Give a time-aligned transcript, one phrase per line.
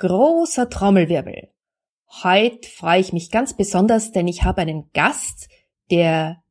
[0.00, 1.48] großer Trommelwirbel.
[2.22, 5.48] Heute freue ich mich ganz besonders, denn ich habe einen Gast,
[5.90, 6.42] der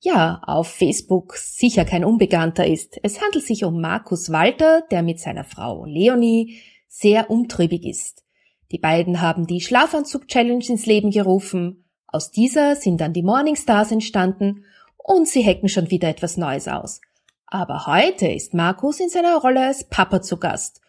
[0.00, 2.98] ja auf Facebook sicher kein Unbekannter ist.
[3.02, 8.24] Es handelt sich um Markus Walter, der mit seiner Frau Leonie sehr umtriebig ist.
[8.70, 11.84] Die beiden haben die Schlafanzug-Challenge ins Leben gerufen.
[12.06, 14.64] Aus dieser sind dann die Morningstars entstanden
[14.96, 17.00] und sie hacken schon wieder etwas Neues aus.
[17.46, 20.80] Aber heute ist Markus in seiner Rolle als Papa zu Gast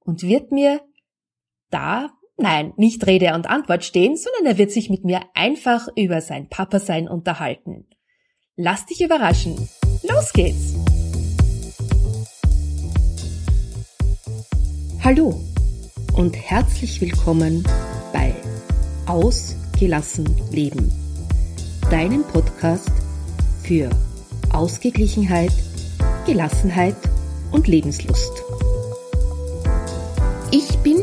[0.00, 0.82] und wird mir
[1.72, 6.20] da, nein, nicht Rede und Antwort stehen, sondern er wird sich mit mir einfach über
[6.20, 7.86] sein Papa-Sein unterhalten.
[8.56, 9.68] Lass dich überraschen.
[10.02, 10.74] Los geht's!
[15.02, 15.34] Hallo
[16.14, 17.64] und herzlich willkommen
[18.12, 18.34] bei
[19.06, 20.92] Ausgelassen Leben,
[21.90, 22.92] deinem Podcast
[23.64, 23.90] für
[24.52, 25.52] Ausgeglichenheit,
[26.26, 26.96] Gelassenheit
[27.50, 28.44] und Lebenslust.
[30.52, 31.02] Ich bin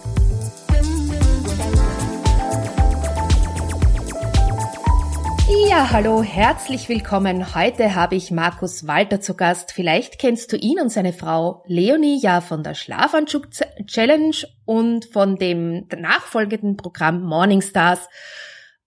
[5.71, 7.55] Ja, hallo, herzlich willkommen.
[7.55, 9.71] Heute habe ich Markus Walter zu Gast.
[9.71, 13.47] Vielleicht kennst du ihn und seine Frau Leonie ja von der Schlafanzug
[13.85, 18.09] Challenge und von dem nachfolgenden Programm Morning Stars.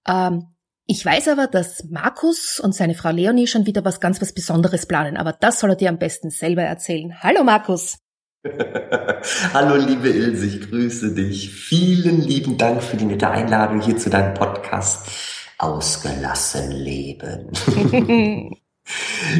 [0.06, 0.48] Ähm,
[0.84, 4.84] ich weiß aber, dass Markus und seine Frau Leonie schon wieder was ganz was Besonderes
[4.84, 7.18] planen, aber das soll er dir am besten selber erzählen.
[7.22, 7.96] Hallo Markus.
[9.54, 11.48] Hallo liebe Ilse, ich grüße dich.
[11.50, 17.50] Vielen lieben Dank für die nette Einladung hier zu deinem Podcast ausgelassen leben.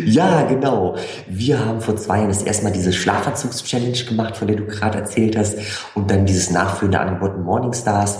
[0.05, 0.97] ja, genau.
[1.29, 4.98] Wir haben vor zwei Jahren das erste Mal diese Schlafanzugs-Challenge gemacht, von der du gerade
[4.98, 5.56] erzählt hast,
[5.95, 8.19] und dann dieses nachführende Angebot Morningstars.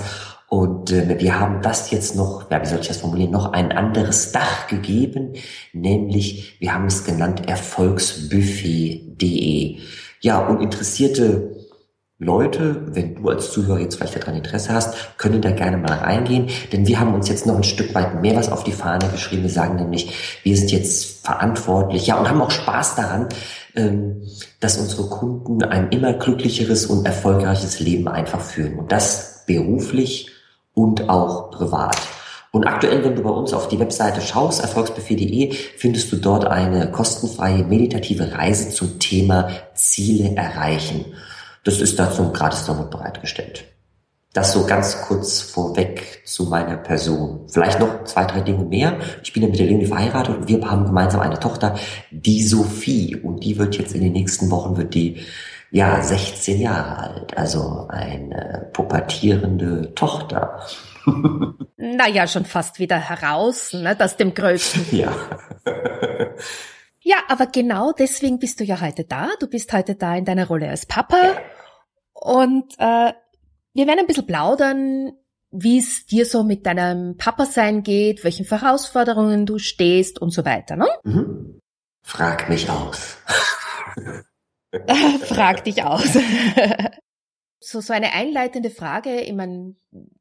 [0.48, 3.73] Und äh, wir haben das jetzt noch, ja, wie soll ich das formulieren, noch ein
[3.73, 5.33] anderes Dach gegeben,
[5.73, 9.79] nämlich wir haben es genannt Erfolgsbuffet.de.
[10.20, 11.64] Ja, und interessierte
[12.19, 16.48] Leute, wenn du als Zuhörer jetzt vielleicht daran Interesse hast, können da gerne mal reingehen,
[16.73, 19.42] denn wir haben uns jetzt noch ein Stück weit mehr was auf die Fahne geschrieben.
[19.42, 23.29] Wir sagen nämlich, wir sind jetzt verantwortlich, ja, und haben auch Spaß daran,
[23.74, 24.23] ähm,
[24.61, 28.79] dass unsere Kunden ein immer glücklicheres und erfolgreiches Leben einfach führen.
[28.79, 30.30] Und das beruflich
[30.73, 31.97] und auch privat.
[32.53, 36.92] Und aktuell, wenn du bei uns auf die Webseite schaust, erfolgsbuffet.de, findest du dort eine
[36.92, 41.07] kostenfreie meditative Reise zum Thema Ziele erreichen.
[41.64, 43.64] Das ist da zum Gratis-Download bereitgestellt.
[44.35, 47.47] Das so ganz kurz vorweg zu meiner Person.
[47.48, 48.98] Vielleicht noch zwei, drei Dinge mehr.
[49.23, 51.79] Ich bin ja mit der Leonie verheiratet und wir haben gemeinsam eine Tochter,
[52.11, 53.14] die Sophie.
[53.14, 55.24] Und die wird jetzt in den nächsten Wochen, wird die,
[55.70, 57.39] ja, 16 Jahre alt.
[57.39, 60.67] Also eine pubertierende Tochter.
[61.77, 64.86] naja, schon fast wieder heraus, ne, das dem Größten.
[64.98, 65.13] Ja.
[66.98, 69.29] ja, aber genau deswegen bist du ja heute da.
[69.39, 71.36] Du bist heute da in deiner Rolle als Papa.
[72.14, 73.13] Und äh,
[73.75, 75.13] wir werden ein bisschen plaudern,
[75.51, 80.45] wie es dir so mit deinem Papa sein geht, welchen Herausforderungen du stehst und so
[80.45, 80.77] weiter.
[80.77, 80.89] Ne?
[81.05, 81.61] Mhm.
[82.03, 83.19] Frag mich aus.
[85.23, 86.19] Frag dich aus.
[87.61, 89.77] so, so eine einleitende Frage, ich meine,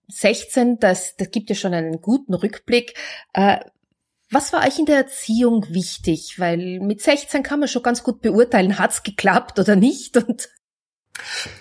[0.09, 2.93] 16, das, das gibt ja schon einen guten Rückblick.
[3.33, 3.59] Äh,
[4.29, 6.39] was war euch in der Erziehung wichtig?
[6.39, 10.17] Weil mit 16 kann man schon ganz gut beurteilen, hat's geklappt oder nicht.
[10.17, 10.49] Und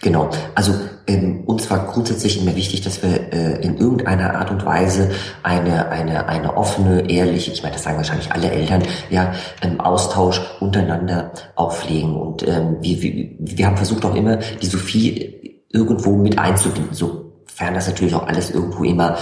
[0.00, 0.72] Genau, also
[1.06, 5.10] ähm, uns war grundsätzlich immer wichtig, dass wir äh, in irgendeiner Art und Weise
[5.42, 10.40] eine eine eine offene, ehrliche, ich meine, das sagen wahrscheinlich alle Eltern, ja, ähm, Austausch
[10.60, 12.14] untereinander auflegen.
[12.14, 17.74] Und ähm, wir, wir wir haben versucht auch immer die Sophie irgendwo mit einzubinden, sofern
[17.74, 19.18] das natürlich auch alles irgendwo immer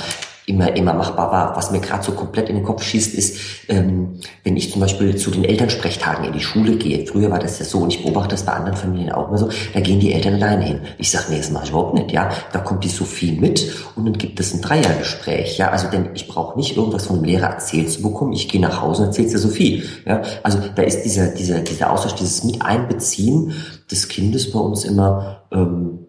[0.50, 1.56] immer, immer machbar war.
[1.56, 3.38] Was mir gerade so komplett in den Kopf schießt, ist,
[3.68, 7.06] ähm, wenn ich zum Beispiel zu den Elternsprechtagen in die Schule gehe.
[7.06, 9.48] Früher war das ja so und ich beobachte das bei anderen Familien auch immer so,
[9.72, 10.80] da gehen die Eltern alleine hin.
[10.98, 12.12] Ich sage, nee, das mache ich überhaupt nicht.
[12.12, 15.56] Ja, da kommt die Sophie mit und dann gibt es ein Dreiergespräch.
[15.58, 18.32] Ja, also denn ich brauche nicht irgendwas von dem Lehrer erzählt zu bekommen.
[18.32, 19.84] Ich gehe nach Hause und erzähle der Sophie.
[20.04, 23.54] Ja, also da ist dieser, dieser, dieser Austausch, dieses Miteinbeziehen
[23.90, 26.06] des Kindes bei uns immer ähm,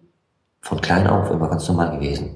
[0.61, 2.35] von klein auf immer ganz normal gewesen.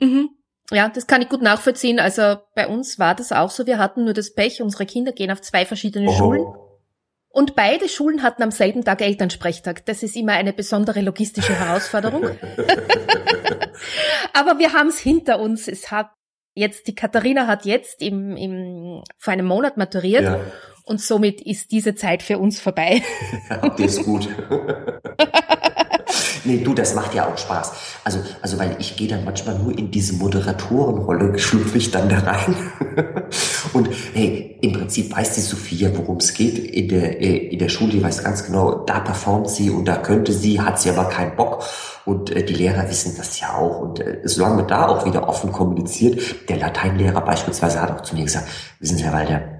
[0.00, 0.30] Mhm.
[0.70, 1.98] Ja, das kann ich gut nachvollziehen.
[1.98, 3.66] Also bei uns war das auch so.
[3.66, 6.12] Wir hatten nur das Pech, unsere Kinder gehen auf zwei verschiedene oh.
[6.12, 6.46] Schulen.
[7.30, 9.86] Und beide Schulen hatten am selben Tag Elternsprechtag.
[9.86, 12.24] Das ist immer eine besondere logistische Herausforderung.
[14.32, 15.68] Aber wir haben es hinter uns.
[15.68, 16.10] Es hat
[16.54, 20.24] jetzt, die Katharina hat jetzt im, im, vor einem Monat maturiert.
[20.24, 20.40] Ja.
[20.84, 23.02] Und somit ist diese Zeit für uns vorbei.
[23.50, 24.28] Habt ihr es gut.
[26.48, 27.72] Nee, du, das macht ja auch Spaß.
[28.04, 32.20] Also, also weil ich gehe dann manchmal nur in diese Moderatorenrolle, schlüpfe ich dann da
[32.20, 32.56] rein.
[33.74, 37.68] Und hey, im Prinzip weiß die Sophia, worum es geht in der, äh, in der
[37.68, 37.90] Schule.
[37.90, 41.36] Die weiß ganz genau, da performt sie und da könnte sie, hat sie aber keinen
[41.36, 41.62] Bock.
[42.06, 43.80] Und äh, die Lehrer wissen das ja auch.
[43.80, 48.16] Und äh, solange man da auch wieder offen kommuniziert, der Lateinlehrer beispielsweise hat auch zu
[48.16, 48.48] mir gesagt,
[48.80, 49.57] wissen Sie, Herr Walder,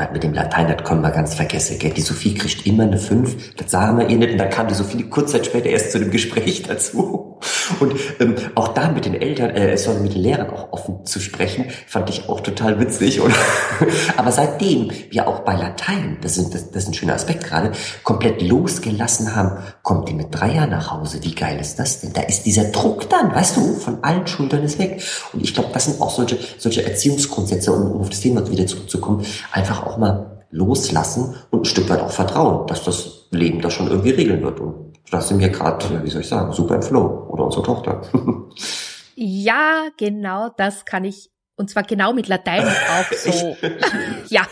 [0.00, 1.78] das mit dem Latein, das können wir ganz vergessen.
[1.78, 1.92] Gell?
[1.92, 4.32] Die Sophie kriegt immer eine 5, das sagen wir ihr nicht.
[4.32, 7.29] Und dann kam die Sophie kurz Zeit später erst zu dem Gespräch dazu.
[7.78, 11.20] Und ähm, auch da mit den Eltern, äh, sondern mit den Lehrern auch offen zu
[11.20, 13.20] sprechen, fand ich auch total witzig.
[13.20, 13.34] Und
[14.16, 17.72] Aber seitdem wir auch bei Latein, das, sind, das, das ist ein schöner Aspekt gerade,
[18.02, 21.20] komplett losgelassen haben, kommt die mit Dreier nach Hause.
[21.22, 22.12] Wie geil ist das denn?
[22.12, 25.02] Da ist dieser Druck dann, weißt du, von allen Schultern ist weg.
[25.32, 28.66] Und ich glaube, das sind auch solche, solche Erziehungsgrundsätze, um, um auf das Thema wieder
[28.66, 33.72] zurückzukommen, einfach auch mal loslassen und ein Stück weit auch vertrauen, dass das Leben das
[33.72, 34.60] schon irgendwie regeln wird.
[34.60, 38.02] Und da sind wir gerade, wie soll ich sagen, super im Flow oder unsere Tochter.
[39.14, 43.56] ja, genau das kann ich, und zwar genau mit Latein auch so.
[44.28, 44.46] ja.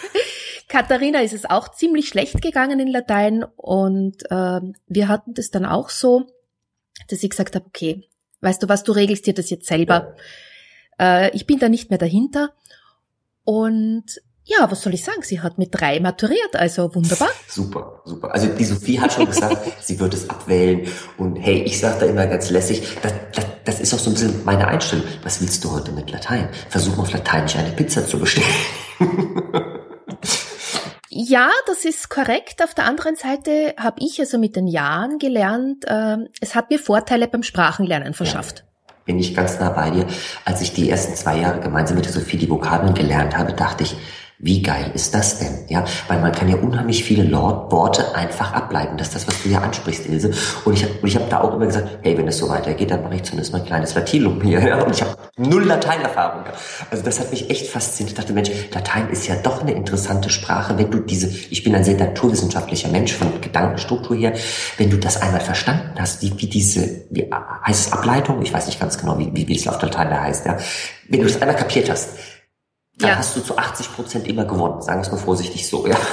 [0.69, 5.65] Katharina ist es auch ziemlich schlecht gegangen in Latein und äh, wir hatten das dann
[5.65, 6.27] auch so,
[7.09, 8.09] dass ich gesagt habe, okay,
[8.43, 10.15] weißt du was, du regelst dir das jetzt selber.
[10.99, 11.25] Ja.
[11.27, 12.53] Äh, ich bin da nicht mehr dahinter.
[13.45, 15.21] Und ja, was soll ich sagen?
[15.23, 17.29] Sie hat mit drei maturiert, also wunderbar.
[17.49, 18.33] Super, super.
[18.33, 20.89] Also die Sophie hat schon gesagt, sie wird es abwählen.
[21.19, 24.15] Und hey, ich sage da immer ganz lässig, das, das, das ist auch so ein
[24.15, 25.05] bisschen meine Einstellung.
[25.23, 26.49] Was willst du heute mit Latein?
[26.71, 28.47] Versuch mal auf Lateinisch eine Pizza zu bestellen.
[31.11, 32.63] Ja, das ist korrekt.
[32.63, 36.79] Auf der anderen Seite habe ich also mit den Jahren gelernt, äh, es hat mir
[36.79, 38.59] Vorteile beim Sprachenlernen verschafft.
[38.87, 40.07] Ja, bin ich ganz nah bei dir.
[40.45, 43.83] Als ich die ersten zwei Jahre gemeinsam mit der Sophie die Vokabeln gelernt habe, dachte
[43.83, 43.97] ich,
[44.41, 45.65] wie geil ist das denn?
[45.69, 48.97] Ja, weil man kann ja unheimlich viele Worte einfach ableiten.
[48.97, 50.31] Das ist das, was du ja ansprichst, Ilse.
[50.65, 53.03] Und ich habe ich hab da auch immer gesagt, hey, wenn es so weitergeht, dann
[53.03, 54.61] mache ich zumindest mal ein kleines Latinum hier.
[54.61, 54.85] Ja?
[54.85, 56.45] Und ich habe null Lateinerfahrung.
[56.89, 58.13] Also das hat mich echt fasziniert.
[58.13, 61.75] Ich dachte, Mensch, Latein ist ja doch eine interessante Sprache, wenn du diese, ich bin
[61.75, 64.35] ein sehr naturwissenschaftlicher Mensch von Gedankenstruktur her,
[64.77, 67.29] wenn du das einmal verstanden hast, wie, wie diese, wie
[67.67, 68.41] heißt es Ableitung?
[68.43, 70.59] Ich weiß nicht ganz genau, wie, wie, wie es auf Latein da heißt, ja.
[71.09, 72.11] Wenn du das einmal kapiert hast,
[72.99, 73.17] da ja.
[73.17, 74.83] hast du zu 80 Prozent immer gewonnen.
[74.83, 75.97] Sagen wir es mal vorsichtig so, ja.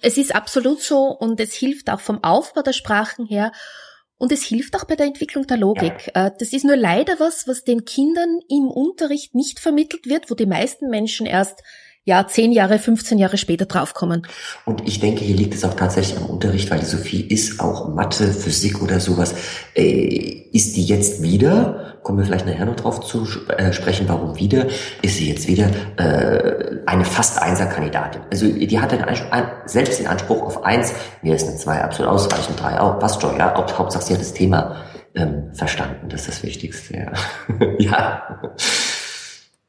[0.00, 3.50] Es ist absolut so und es hilft auch vom Aufbau der Sprachen her
[4.16, 6.12] und es hilft auch bei der Entwicklung der Logik.
[6.14, 6.26] Ja.
[6.26, 10.34] Äh, das ist nur leider was, was den Kindern im Unterricht nicht vermittelt wird, wo
[10.34, 11.62] die meisten Menschen erst
[12.08, 14.26] ja, zehn Jahre, 15 Jahre später draufkommen.
[14.64, 17.94] Und ich denke, hier liegt es auch tatsächlich am Unterricht, weil die Sophie ist auch
[17.94, 19.34] Mathe, Physik oder sowas.
[19.74, 24.38] Äh, ist die jetzt wieder, kommen wir vielleicht nachher noch drauf zu äh, sprechen, warum
[24.38, 24.68] wieder,
[25.02, 25.68] ist sie jetzt wieder
[25.98, 28.22] äh, eine fast Einser-Kandidatin.
[28.30, 29.30] Also die hat einen Anspruch,
[29.66, 33.36] selbst den Anspruch auf eins, mir ist eine zwei absolut ausreichend, drei auch, passt schon,
[33.36, 34.76] ja, Hauptsache sie hat das Thema
[35.14, 37.12] ähm, verstanden, das ist das Wichtigste, ja.
[37.78, 38.40] ja.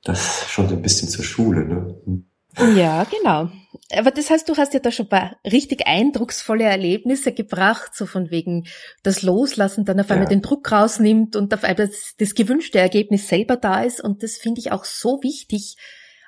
[0.05, 2.28] Das schon so ein bisschen zur Schule, ne?
[2.57, 3.49] Ja, genau.
[3.95, 8.05] Aber das heißt, du hast ja da schon ein paar richtig eindrucksvolle Erlebnisse gebracht, so
[8.05, 8.67] von wegen
[9.03, 10.29] das Loslassen, dann auf einmal ja.
[10.29, 14.01] den Druck rausnimmt und auf einmal das, das gewünschte Ergebnis selber da ist.
[14.01, 15.75] Und das finde ich auch so wichtig,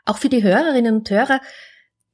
[0.06, 1.42] auch für die Hörerinnen und Hörer,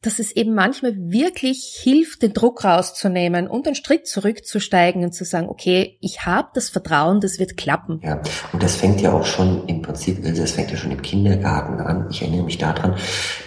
[0.02, 5.26] dass es eben manchmal wirklich hilft, den Druck rauszunehmen und einen Schritt zurückzusteigen und zu
[5.26, 8.00] sagen, okay, ich habe das Vertrauen, das wird klappen.
[8.04, 8.22] Ja,
[8.54, 12.08] und das fängt ja auch schon im Prinzip, das fängt ja schon im Kindergarten an.
[12.12, 12.96] Ich erinnere mich daran,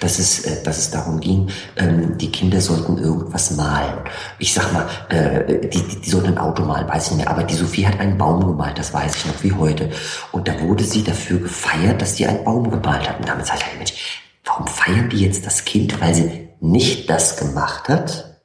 [0.01, 4.01] dass es, äh, dass es darum ging, ähm, die Kinder sollten irgendwas malen.
[4.41, 7.45] Ich sag mal, äh, die, die, sollten ein Auto malen, weiß ich nicht mehr, aber
[7.45, 9.91] die Sophie hat einen Baum gemalt, das weiß ich noch wie heute.
[10.33, 13.21] Und da wurde sie dafür gefeiert, dass sie einen Baum gemalt hat.
[13.21, 13.95] Und damit sage ich, Mensch,
[14.45, 18.41] Warum feiern die jetzt das Kind, weil sie nicht das gemacht hat,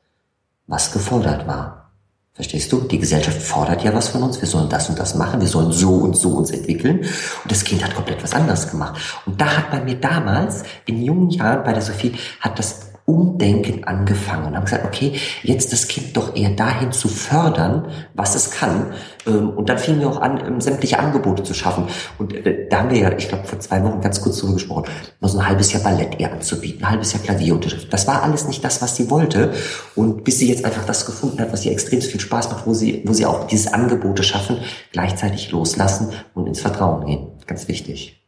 [0.68, 1.92] was gefordert war?
[2.34, 2.82] Verstehst du?
[2.82, 4.42] Die Gesellschaft fordert ja was von uns.
[4.42, 5.40] Wir sollen das und das machen.
[5.40, 7.00] Wir sollen so und so uns entwickeln.
[7.00, 9.00] Und das Kind hat komplett was anderes gemacht.
[9.25, 13.84] Und da hat bei mir damals, in jungen Jahren bei der Sophie, hat das Umdenken
[13.84, 18.50] angefangen und haben gesagt, okay, jetzt das Kind doch eher dahin zu fördern, was es
[18.50, 18.94] kann.
[19.28, 21.88] Ähm, und dann fingen wir auch an, ähm, sämtliche Angebote zu schaffen.
[22.18, 24.86] Und äh, da haben wir ja, ich glaube, vor zwei Wochen ganz kurz drüber gesprochen,
[25.20, 27.94] mal so ein halbes Jahr Ballett ihr anzubieten, ein halbes Jahr Klavierunterricht.
[27.94, 29.54] Das war alles nicht das, was sie wollte.
[29.94, 32.74] Und bis sie jetzt einfach das gefunden hat, was ihr extrem viel Spaß macht, wo
[32.74, 34.58] sie, wo sie auch diese Angebote schaffen,
[34.92, 37.28] gleichzeitig loslassen und ins Vertrauen gehen.
[37.46, 38.20] Ganz wichtig.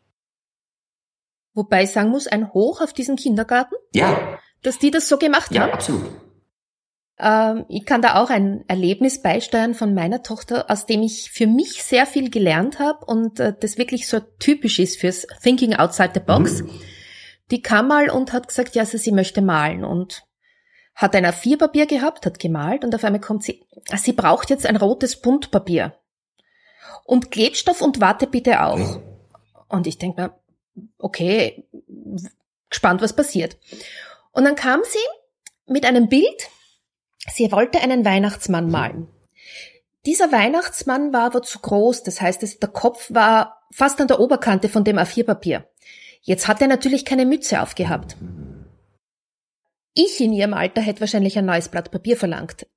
[1.55, 3.73] Wobei ich sagen muss, ein Hoch auf diesen Kindergarten.
[3.95, 5.69] Ja dass die das so gemacht ja, haben?
[5.69, 6.05] Ja, absolut.
[7.19, 11.47] Ähm, ich kann da auch ein Erlebnis beisteuern von meiner Tochter, aus dem ich für
[11.47, 16.11] mich sehr viel gelernt habe und äh, das wirklich so typisch ist fürs Thinking Outside
[16.13, 16.61] the Box.
[16.61, 16.69] Mhm.
[17.49, 20.23] Die kam mal und hat gesagt, ja, also sie möchte malen und
[20.93, 23.63] hat ein A4-Papier gehabt, hat gemalt und auf einmal kommt sie,
[23.95, 25.95] sie braucht jetzt ein rotes Buntpapier.
[27.03, 28.99] Und Klebstoff und Warte bitte auch.
[29.69, 30.39] Und ich denke mir,
[30.97, 31.67] okay,
[32.69, 33.57] gespannt, was passiert.
[34.37, 34.99] Und dann kam sie
[35.65, 36.49] mit einem Bild,
[37.33, 39.07] sie wollte einen Weihnachtsmann malen.
[40.05, 44.69] Dieser Weihnachtsmann war aber zu groß, das heißt, der Kopf war fast an der Oberkante
[44.69, 45.67] von dem A4-Papier.
[46.21, 48.15] Jetzt hat er natürlich keine Mütze aufgehabt.
[49.95, 52.67] Ich in ihrem Alter hätte wahrscheinlich ein neues Blatt Papier verlangt.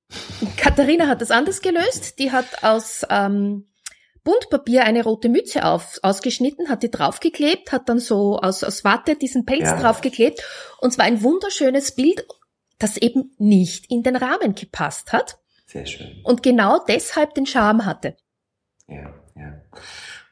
[0.57, 2.19] Katharina hat das anders gelöst.
[2.21, 3.70] Die hat aus ähm,
[4.25, 9.17] Buntpapier eine rote Mütze auf, ausgeschnitten, hat die draufgeklebt, hat dann so aus, aus Watte
[9.17, 9.81] diesen Pelz ja.
[9.81, 10.43] draufgeklebt.
[10.79, 12.27] Und zwar ein wunderschönes Bild,
[12.79, 15.39] das eben nicht in den Rahmen gepasst hat.
[15.67, 16.21] Sehr schön.
[16.25, 18.17] Und genau deshalb den Charme hatte.
[18.89, 19.63] Ja, ja.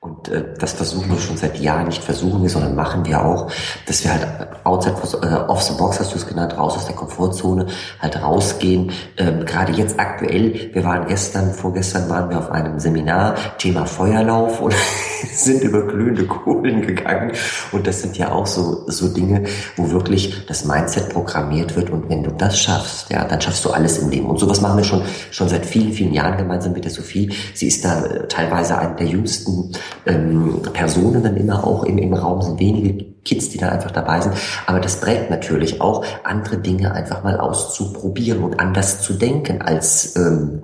[0.01, 3.51] Und äh, das versuchen wir schon seit Jahren, nicht versuchen wir, sondern machen wir auch,
[3.85, 4.29] dass wir halt
[4.63, 7.67] outside äh, off the box, hast du es genannt, raus aus der Komfortzone,
[8.01, 8.93] halt rausgehen.
[9.17, 14.61] Ähm, Gerade jetzt aktuell, wir waren gestern, vorgestern waren wir auf einem Seminar, Thema Feuerlauf
[14.61, 14.73] und
[15.33, 17.33] sind über glühende Kohlen gegangen.
[17.73, 19.45] Und das sind ja auch so, so Dinge,
[19.77, 21.91] wo wirklich das Mindset programmiert wird.
[21.91, 24.27] Und wenn du das schaffst, ja, dann schaffst du alles im Leben.
[24.27, 25.03] Und sowas machen wir schon,
[25.33, 27.33] schon seit vielen, vielen Jahren gemeinsam mit der Sophie.
[27.53, 29.73] Sie ist da äh, teilweise eine der jüngsten
[30.07, 34.21] ähm, Personen dann immer auch im, im Raum sind, wenige Kids, die da einfach dabei
[34.21, 34.35] sind.
[34.67, 40.17] Aber das prägt natürlich auch, andere Dinge einfach mal auszuprobieren und anders zu denken, als
[40.17, 40.63] ähm,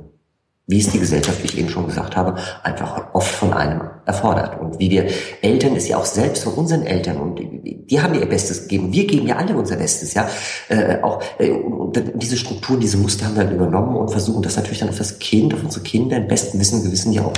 [0.67, 4.59] wie es die Gesellschaft, wie ich eben schon gesagt habe, einfach oft von einem erfordert.
[4.59, 5.07] Und wie wir
[5.43, 8.91] Eltern ist ja auch selbst von unseren Eltern und die haben ihr Bestes gegeben.
[8.91, 10.27] Wir geben ja alle unser Bestes, ja.
[10.69, 14.57] Äh, auch äh, und diese Strukturen, diese Muster haben wir halt übernommen und versuchen das
[14.57, 17.33] natürlich dann auf das Kind, auf unsere Kinder im besten Wissen Gewissen ja auch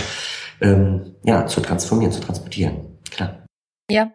[0.60, 2.98] ähm, ja, zu transformieren, zu transportieren.
[3.10, 3.46] Klar.
[3.90, 4.12] Ja.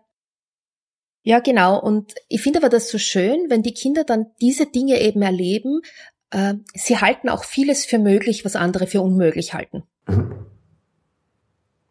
[1.23, 1.79] Ja, genau.
[1.79, 5.81] Und ich finde aber das so schön, wenn die Kinder dann diese Dinge eben erleben.
[6.31, 9.83] Äh, sie halten auch vieles für möglich, was andere für unmöglich halten.
[10.07, 10.47] Mhm.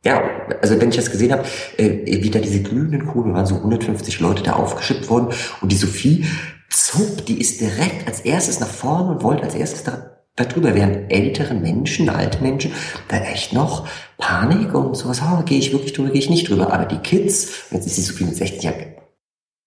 [0.04, 0.22] Ja,
[0.62, 1.44] also wenn ich das gesehen habe,
[1.76, 5.76] äh, wie da diese glühenden Kugeln waren, so 150 Leute da aufgeschippt worden und die
[5.76, 6.24] Sophie,
[6.70, 11.12] zup, die ist direkt als erstes nach vorne und wollte als erstes da darüber, während
[11.12, 12.72] ältere Menschen, alte Menschen,
[13.08, 13.86] da echt noch
[14.18, 16.72] Panik und sowas, oh, gehe ich wirklich drüber, gehe ich nicht drüber.
[16.72, 18.94] Aber die Kids, jetzt ist sie so viel mit 16 Jahren,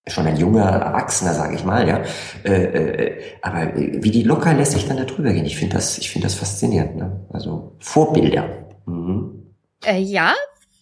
[0.07, 2.03] schon ein junger Erwachsener, sage ich mal, ja.
[2.43, 5.97] Äh, äh, aber wie die locker lässt sich dann da drüber gehen, ich finde das,
[5.97, 6.97] ich finde das faszinierend.
[6.97, 7.25] Ne?
[7.31, 8.67] Also Vorbilder.
[8.85, 9.53] Mhm.
[9.85, 10.33] Äh, ja,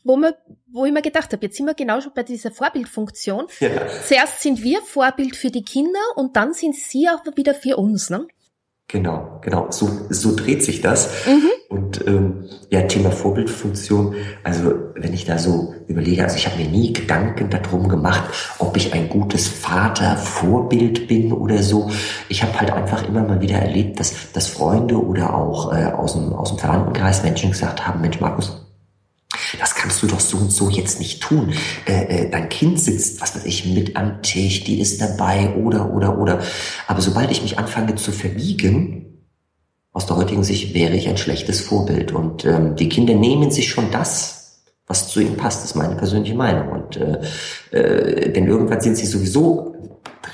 [0.04, 0.34] wo man,
[0.72, 3.46] wo ich mir gedacht habe, jetzt sind wir genau schon bei dieser Vorbildfunktion.
[3.60, 3.70] Ja.
[4.08, 8.10] Zuerst sind wir Vorbild für die Kinder und dann sind sie auch wieder für uns,
[8.10, 8.28] ne?
[8.92, 9.68] Genau, genau.
[9.70, 11.26] So, so dreht sich das.
[11.26, 11.50] Mhm.
[11.70, 14.16] Und ähm, ja, Thema Vorbildfunktion.
[14.44, 18.24] Also wenn ich da so überlege, also ich habe mir nie Gedanken darum gemacht,
[18.60, 21.90] ob ich ein gutes Vater-Vorbild bin oder so.
[22.28, 26.14] Ich habe halt einfach immer mal wieder erlebt, dass, dass Freunde oder auch äh, aus,
[26.14, 28.62] dem, aus dem Verwandtenkreis Menschen gesagt haben, Mensch, Markus,
[29.60, 31.54] das kannst du doch so und so jetzt nicht tun.
[31.86, 35.94] Äh, äh, dein Kind sitzt, was weiß ich, mit am Tisch, die ist dabei oder,
[35.94, 36.40] oder, oder.
[36.88, 39.02] Aber sobald ich mich anfange zu verbiegen,
[39.94, 42.12] aus der heutigen Sicht wäre ich ein schlechtes Vorbild.
[42.12, 46.36] Und ähm, die Kinder nehmen sich schon das, was zu ihnen passt, ist meine persönliche
[46.36, 46.70] Meinung.
[46.70, 47.22] Und äh,
[47.72, 49.76] äh, denn irgendwann sind sie sowieso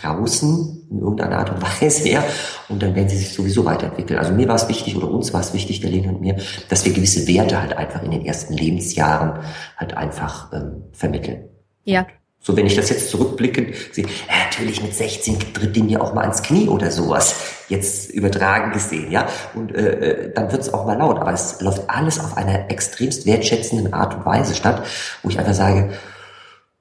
[0.02, 2.24] draußen in irgendeiner Art und Weise, ja,
[2.70, 4.20] und dann werden sie sich sowieso weiterentwickeln.
[4.20, 6.38] Also mir war es wichtig oder uns war es wichtig, der Lene und mir,
[6.70, 9.40] dass wir gewisse Werte halt einfach in den ersten Lebensjahren
[9.76, 11.50] halt einfach ähm, vermitteln.
[11.84, 12.06] Ja.
[12.40, 16.14] So, wenn ich das jetzt zurückblicke, sehe, ja, natürlich mit 16 tritt den ja auch
[16.14, 17.36] mal ans Knie oder sowas.
[17.68, 19.28] Jetzt übertragen gesehen, ja.
[19.54, 21.20] Und äh, äh dann wird's auch mal laut.
[21.20, 24.86] Aber es läuft alles auf einer extremst wertschätzenden Art und Weise statt,
[25.24, 25.90] wo ich einfach sage,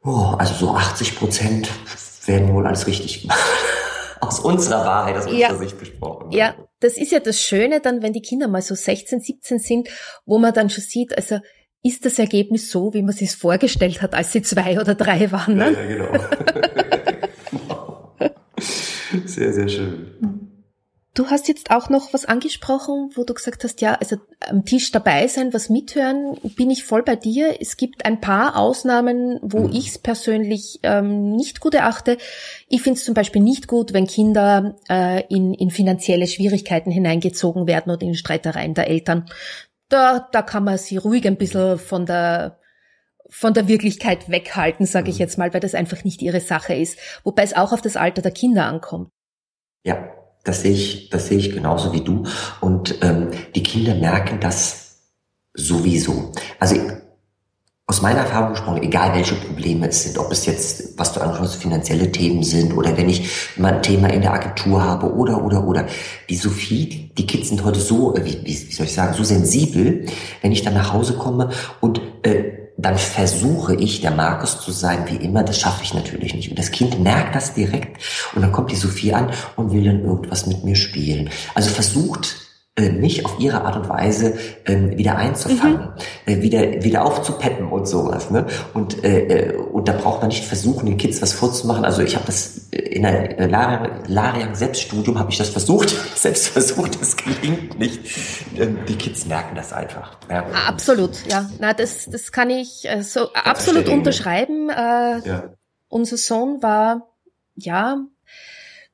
[0.04, 1.68] oh, also so 80 Prozent
[2.28, 3.38] werden wohl alles richtig gemacht.
[4.20, 5.54] aus unserer Wahrheit, aus unserer ja.
[5.54, 6.30] Sicht gesprochen.
[6.32, 9.88] Ja, das ist ja das Schöne dann, wenn die Kinder mal so 16, 17 sind,
[10.24, 11.38] wo man dann schon sieht, also
[11.82, 15.30] ist das Ergebnis so, wie man sich es vorgestellt hat, als sie zwei oder drei
[15.30, 15.56] waren.
[15.56, 15.72] Ne?
[15.72, 16.12] Ja, ja, genau.
[17.50, 18.14] genau.
[19.24, 20.35] Sehr, sehr schön.
[21.16, 24.92] Du hast jetzt auch noch was angesprochen, wo du gesagt hast, ja, also am Tisch
[24.92, 27.56] dabei sein, was mithören, bin ich voll bei dir.
[27.58, 29.72] Es gibt ein paar Ausnahmen, wo mhm.
[29.72, 32.18] ich es persönlich ähm, nicht gut erachte.
[32.68, 37.66] Ich finde es zum Beispiel nicht gut, wenn Kinder äh, in, in finanzielle Schwierigkeiten hineingezogen
[37.66, 39.24] werden oder in Streitereien der Eltern.
[39.88, 42.60] Da, da kann man sie ruhig ein bisschen von der
[43.30, 45.20] von der Wirklichkeit weghalten, sage ich mhm.
[45.20, 46.98] jetzt mal, weil das einfach nicht ihre Sache ist.
[47.24, 49.08] Wobei es auch auf das Alter der Kinder ankommt.
[49.82, 50.12] Ja,
[50.46, 52.22] das sehe ich, das sehe ich genauso wie du.
[52.60, 55.00] Und ähm, die Kinder merken das
[55.54, 56.32] sowieso.
[56.60, 56.76] Also
[57.88, 61.54] aus meiner Erfahrung gesprochen, egal welche Probleme es sind, ob es jetzt, was du hast,
[61.56, 65.64] finanzielle Themen sind oder wenn ich mal ein Thema in der Agentur habe oder, oder,
[65.64, 65.86] oder.
[66.28, 70.06] Die Sophie, die Kids sind heute so, äh, wie, wie soll ich sagen, so sensibel,
[70.42, 71.50] wenn ich dann nach Hause komme
[71.80, 72.55] und äh,
[72.86, 75.42] dann versuche ich, der Markus zu sein, wie immer.
[75.42, 76.50] Das schaffe ich natürlich nicht.
[76.50, 78.00] Und das Kind merkt das direkt.
[78.32, 81.28] Und dann kommt die Sophie an und will dann irgendwas mit mir spielen.
[81.54, 82.36] Also versucht
[82.78, 84.34] mich auf ihre Art und Weise
[84.66, 85.94] ähm, wieder einzufangen,
[86.26, 86.32] mhm.
[86.32, 88.30] äh, wieder wieder aufzupeppen und sowas.
[88.30, 88.46] Ne?
[88.74, 91.86] Und äh, äh, und da braucht man nicht versuchen, den Kids was vorzumachen.
[91.86, 96.48] Also ich habe das äh, in der äh, Larian Selbststudium habe ich das versucht, selbst
[96.48, 98.00] versucht, es gelingt nicht.
[98.58, 100.18] Ähm, die Kids merken das einfach.
[100.28, 100.44] Ja.
[100.68, 101.48] Absolut, ja.
[101.58, 104.68] Na, das das kann ich äh, so absolut unterschreiben.
[104.68, 105.54] Äh, ja.
[105.88, 107.08] Unser Sohn war
[107.54, 108.04] ja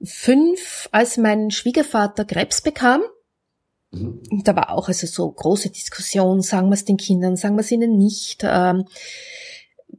[0.04, 3.02] fünf, als mein Schwiegervater Krebs bekam.
[3.92, 4.42] Mhm.
[4.44, 7.70] Da war auch also so große Diskussion, sagen wir es den Kindern, sagen wir es
[7.70, 8.42] ihnen nicht.
[8.44, 8.84] Ähm,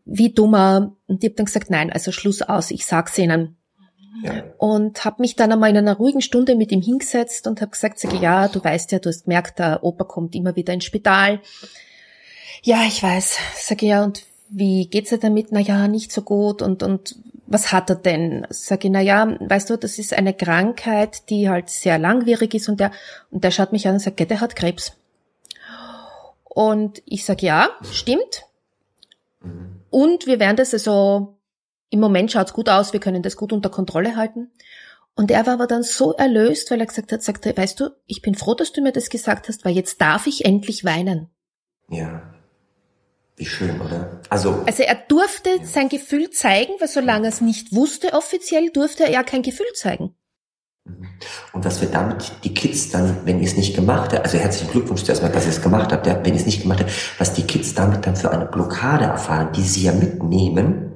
[0.06, 0.96] wie dummer.
[1.08, 3.58] Und ich habe dann gesagt, nein, also Schluss aus, ich sag's ihnen.
[4.24, 4.44] Ja.
[4.58, 8.00] Und habe mich dann einmal in einer ruhigen Stunde mit ihm hingesetzt und habe gesagt,
[8.00, 11.42] sage, ja, du weißt ja, du hast gemerkt, der Opa kommt immer wieder ins Spital.
[12.62, 13.38] Ja, ich weiß.
[13.58, 15.48] Sage ja, und wie geht's dir damit?
[15.52, 17.16] Na ja, nicht so gut und und
[17.54, 18.46] was hat er denn?
[18.50, 22.68] Sag ich, na ja, weißt du, das ist eine Krankheit, die halt sehr langwierig ist
[22.68, 22.92] und der,
[23.30, 24.94] und der schaut mich an und sagt, der hat Krebs.
[26.44, 28.44] Und ich sag, ja, stimmt.
[29.90, 31.38] Und wir werden das also,
[31.90, 34.52] im Moment schaut's gut aus, wir können das gut unter Kontrolle halten.
[35.16, 38.24] Und er war aber dann so erlöst, weil er gesagt hat, sagte, weißt du, ich
[38.24, 41.30] bin froh, dass du mir das gesagt hast, weil jetzt darf ich endlich weinen.
[41.88, 42.33] Ja.
[43.36, 44.22] Wie schön, oder?
[44.30, 45.66] Also, also er durfte ja.
[45.66, 49.66] sein Gefühl zeigen, weil solange er es nicht wusste offiziell, durfte er ja kein Gefühl
[49.74, 50.16] zeigen.
[50.86, 51.08] Mhm.
[51.54, 54.72] Und was wir damit die Kids dann, wenn ihr es nicht gemacht habt, also herzlichen
[54.72, 56.92] Glückwunsch zuerst mal, dass ihr es gemacht habt, ja, wenn ihr es nicht gemacht habt,
[57.20, 60.92] was die Kids damit dann für eine Blockade erfahren, die sie ja mitnehmen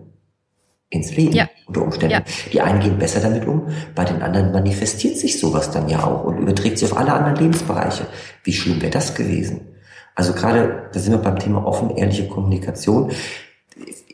[0.89, 1.50] ins Leben ja.
[1.65, 2.13] unter Umständen.
[2.13, 2.24] Ja.
[2.51, 6.24] Die einen gehen besser damit um, bei den anderen manifestiert sich sowas dann ja auch
[6.24, 8.06] und überträgt sich auf alle anderen Lebensbereiche.
[8.44, 9.76] Wie schön wäre das gewesen?
[10.18, 13.12] Also gerade, da sind wir beim Thema offen, ehrliche Kommunikation.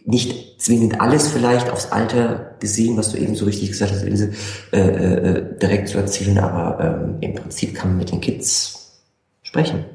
[0.04, 4.34] Nicht zwingend alles vielleicht aufs Alter gesehen, was du eben so richtig gesagt hast, Ilse,
[4.74, 9.02] äh, äh, direkt zu erzählen, aber ähm, im Prinzip kann man mit den Kids
[9.44, 9.86] sprechen.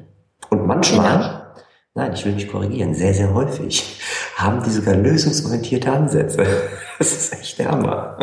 [0.49, 1.41] Und manchmal, genau.
[1.93, 3.99] nein, ich will mich korrigieren, sehr, sehr häufig
[4.35, 6.45] haben die sogar lösungsorientierte Ansätze.
[6.97, 8.17] Das ist echt der Hammer.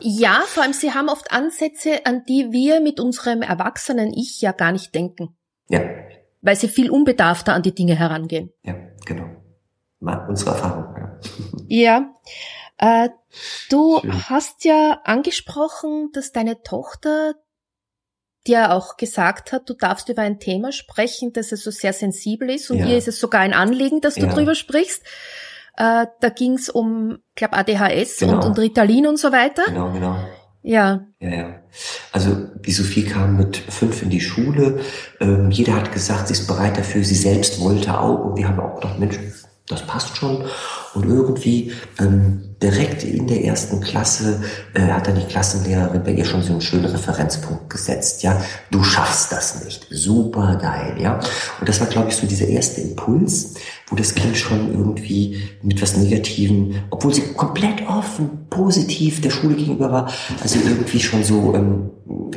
[0.00, 4.50] Ja, vor allem sie haben oft Ansätze, an die wir mit unserem erwachsenen Ich ja
[4.50, 5.36] gar nicht denken.
[5.68, 5.80] Ja,
[6.42, 8.52] weil sie viel unbedarfter an die Dinge herangehen.
[8.62, 8.74] Ja,
[9.04, 9.28] genau.
[10.00, 10.94] Mal unsere Erfahrung.
[11.68, 12.08] Ja.
[12.78, 13.04] ja.
[13.04, 13.10] Äh,
[13.68, 14.30] du Schön.
[14.30, 17.34] hast ja angesprochen, dass deine Tochter
[18.46, 22.70] dir auch gesagt hat, du darfst über ein Thema sprechen, das also sehr sensibel ist
[22.70, 22.86] und ja.
[22.86, 24.32] ihr ist es sogar ein Anliegen, dass du ja.
[24.32, 25.02] drüber sprichst.
[25.76, 28.36] Äh, da ging es um, glaube ADHS genau.
[28.36, 29.64] und, und Ritalin und so weiter.
[29.66, 30.16] Genau, genau.
[30.62, 31.06] Ja.
[31.20, 31.60] Ja, ja.
[32.12, 34.80] Also die Sophie kam mit fünf in die Schule.
[35.20, 37.04] Ähm, jeder hat gesagt, sie ist bereit dafür.
[37.04, 38.24] Sie selbst wollte auch.
[38.24, 39.18] Und wir haben auch gedacht, Mensch,
[39.70, 40.44] das passt schon.
[40.94, 44.42] Und irgendwie ähm, direkt in der ersten Klasse
[44.74, 48.22] äh, hat dann die Klassenlehrerin bei ihr schon so einen schönen Referenzpunkt gesetzt.
[48.22, 49.86] Ja, du schaffst das nicht.
[49.90, 51.20] Super geil, ja.
[51.60, 53.54] Und das war, glaube ich, so dieser erste Impuls,
[53.88, 59.54] wo das Kind schon irgendwie mit was Negativem, obwohl sie komplett offen, positiv der Schule
[59.54, 61.90] gegenüber war, also irgendwie schon so ähm,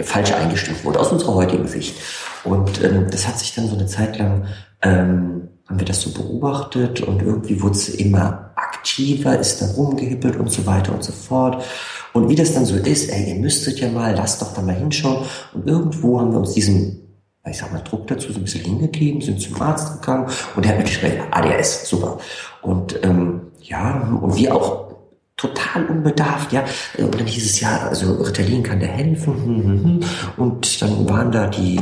[0.03, 1.95] falsch eingestuft wurde aus unserer heutigen Sicht.
[2.43, 4.45] Und ähm, das hat sich dann so eine Zeit lang
[4.81, 10.35] ähm, haben wir das so beobachtet und irgendwie wurde es immer aktiver, ist da rumgehippelt
[10.35, 11.63] und so weiter und so fort.
[12.11, 14.75] Und wie das dann so ist, ey, ihr müsstet ja mal, lasst doch da mal
[14.75, 15.25] hinschauen.
[15.53, 17.01] Und irgendwo haben wir uns diesen,
[17.49, 20.73] ich sag mal, Druck dazu so ein bisschen hingegeben, sind zum Arzt gegangen und der
[20.73, 22.19] hat natürlich gesagt, ADS, super.
[22.61, 24.92] Und ähm, ja, und wir auch
[25.37, 26.63] total unbedarft, ja.
[26.97, 29.33] Und dann hieß es ja, also Ritalin kann dir helfen.
[29.33, 29.99] Hm, hm, hm.
[30.37, 31.79] Und dann waren da die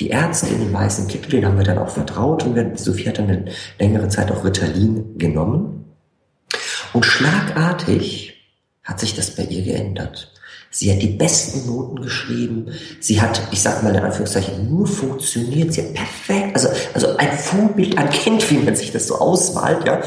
[0.00, 3.08] die Ärzte in den weißen Kittel, denen haben wir dann auch vertraut und wir, Sophie
[3.08, 3.44] hat dann eine
[3.78, 5.84] längere Zeit auch Ritalin genommen.
[6.92, 8.34] Und schlagartig
[8.82, 10.31] hat sich das bei ihr geändert.
[10.74, 12.72] Sie hat die besten Noten geschrieben.
[12.98, 15.74] Sie hat, ich sage mal in Anführungszeichen, nur funktioniert.
[15.74, 19.86] Sie hat perfekt, also, also ein Vorbild an Kind, wie man sich das so ausmalt,
[19.86, 20.00] ja.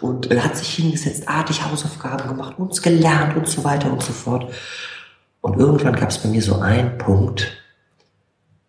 [0.00, 4.12] Und äh, hat sich hingesetzt, artig Hausaufgaben gemacht, uns gelernt und so weiter und so
[4.12, 4.52] fort.
[5.40, 7.46] Und irgendwann gab es bei mir so einen Punkt,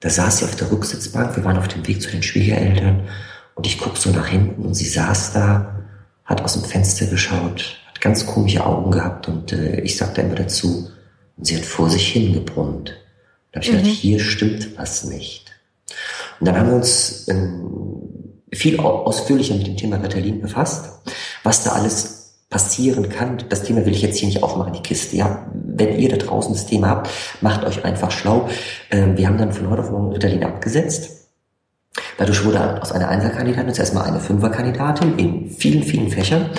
[0.02, 3.08] da saß sie auf der Rücksitzbank, wir waren auf dem Weg zu den Schwiegereltern
[3.56, 5.80] und ich guck so nach hinten und sie saß da,
[6.26, 10.36] hat aus dem Fenster geschaut, hat ganz komische Augen gehabt und äh, ich sagte immer
[10.36, 10.90] dazu,
[11.40, 12.96] und sie hat vor sich hingebrummt.
[13.52, 13.78] Da habe ich mhm.
[13.78, 15.46] gedacht, hier stimmt was nicht.
[16.40, 20.90] Und dann haben wir uns ähm, viel ausführlicher mit dem Thema Ritalin befasst,
[21.44, 23.44] was da alles passieren kann.
[23.50, 25.16] Das Thema will ich jetzt hier nicht aufmachen, die Kiste.
[25.16, 27.10] Ja, wenn ihr da draußen das Thema habt,
[27.42, 28.50] macht euch einfach schlau.
[28.92, 31.16] Ähm, wir haben dann von heute auf morgen Ritalin abgesetzt.
[32.18, 36.50] Dadurch wurde aus einer Einserkandidatin zuerst mal eine Fünferkandidatin in vielen, vielen Fächern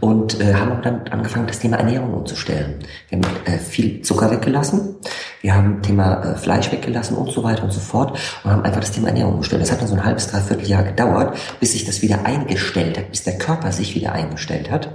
[0.00, 2.80] und äh, haben dann angefangen, das Thema Ernährung umzustellen.
[3.08, 4.96] Wir haben äh, viel Zucker weggelassen,
[5.40, 8.80] wir haben Thema äh, Fleisch weggelassen und so weiter und so fort und haben einfach
[8.80, 9.62] das Thema Ernährung umgestellt.
[9.62, 13.10] Das hat dann so ein halbes, dreiviertel Jahr gedauert, bis sich das wieder eingestellt hat,
[13.10, 14.88] bis der Körper sich wieder eingestellt hat.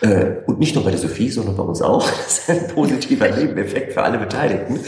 [0.00, 2.06] Äh, und nicht nur bei der Sophie, sondern bei uns auch.
[2.26, 4.80] Das ist ein positiver Nebeneffekt für alle Beteiligten.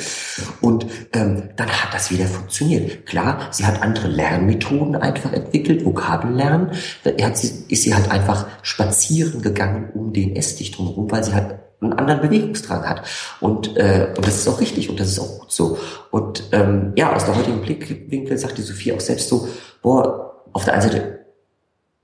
[0.61, 3.07] Und ähm, dann hat das wieder funktioniert.
[3.07, 6.73] Klar, sie hat andere Lernmethoden einfach entwickelt, Vokabellernen.
[7.05, 11.35] Er hat sie, ist sie halt einfach spazieren gegangen um den Esstisch drumherum, weil sie
[11.35, 13.03] halt einen anderen Bewegungsdrang hat.
[13.41, 15.79] Und, äh, und das ist auch richtig und das ist auch gut so.
[16.11, 19.49] Und ähm, ja, aus der heutigen Blickwinkel sagt die Sophie auch selbst so,
[19.83, 21.18] boah, auf der einen Seite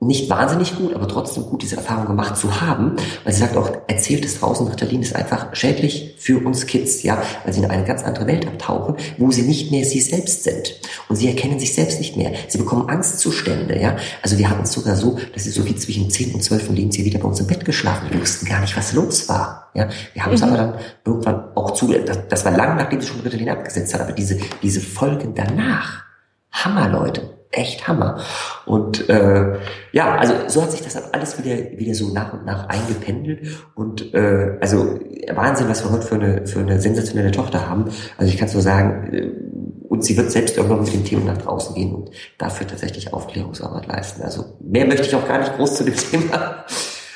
[0.06, 3.70] nicht wahnsinnig gut, aber trotzdem gut, diese Erfahrung gemacht zu haben, weil sie sagt auch,
[3.86, 8.02] erzähltes draußen Ritalin ist einfach schädlich für uns Kids, ja, weil sie in eine ganz
[8.02, 10.80] andere Welt abtauchen, wo sie nicht mehr sie selbst sind.
[11.08, 12.32] Und sie erkennen sich selbst nicht mehr.
[12.48, 13.96] Sie bekommen Angstzustände, ja.
[14.22, 17.06] Also wir hatten es sogar so, dass sie so wie zwischen 10 und 12 Lebensjahr
[17.06, 18.08] wieder bei uns im Bett geschlafen.
[18.10, 19.88] Wir wussten gar nicht, was los war, ja.
[20.12, 20.48] Wir haben es mhm.
[20.48, 24.02] aber dann irgendwann auch zu, das, das war lang, nachdem sie schon Ritalin abgesetzt hat,
[24.02, 26.04] aber diese, diese Folgen danach,
[26.50, 28.20] Hammer, Leute echt Hammer.
[28.66, 29.58] Und äh,
[29.92, 34.14] ja, also so hat sich das alles wieder wieder so nach und nach eingependelt und
[34.14, 34.98] äh, also
[35.32, 37.90] Wahnsinn, was wir heute für eine für eine sensationelle Tochter haben.
[38.18, 39.30] Also ich kann es nur sagen, äh,
[39.88, 43.86] und sie wird selbst irgendwann mit dem Thema nach draußen gehen und dafür tatsächlich Aufklärungsarbeit
[43.86, 44.22] leisten.
[44.22, 46.64] Also mehr möchte ich auch gar nicht groß zu dem Thema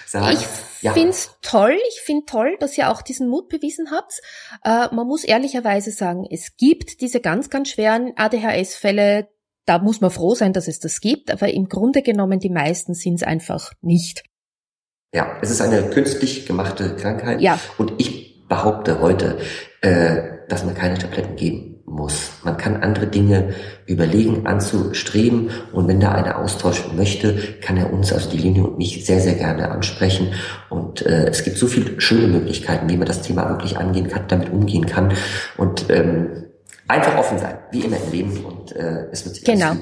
[0.06, 0.36] sagen.
[0.38, 0.46] Ich
[0.82, 0.92] ja.
[0.92, 1.76] find's toll.
[1.88, 4.20] Ich find toll, dass ihr auch diesen Mut bewiesen habt.
[4.64, 9.28] Äh, man muss ehrlicherweise sagen, es gibt diese ganz, ganz schweren ADHS-Fälle,
[9.68, 12.94] da muss man froh sein, dass es das gibt, aber im Grunde genommen die meisten
[12.94, 14.24] sind es einfach nicht.
[15.14, 17.40] Ja, es ist eine künstlich gemachte Krankheit.
[17.40, 17.58] Ja.
[17.76, 19.38] Und ich behaupte heute,
[19.82, 22.30] äh, dass man keine Tabletten geben muss.
[22.44, 23.54] Man kann andere Dinge
[23.86, 28.78] überlegen, anzustreben und wenn da einer austauschen möchte, kann er uns, also die Linie und
[28.78, 30.32] mich, sehr, sehr gerne ansprechen.
[30.70, 34.28] Und äh, es gibt so viele schöne Möglichkeiten, wie man das Thema wirklich angehen kann,
[34.28, 35.12] damit umgehen kann.
[35.56, 36.47] Und ähm,
[36.88, 39.74] Einfach offen sein, wie immer im Leben und äh, es wird sich Genau.